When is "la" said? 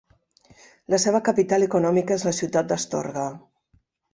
0.93-0.99, 2.29-2.35